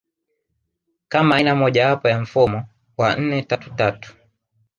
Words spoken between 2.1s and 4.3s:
mfumo wa nne tatu tatu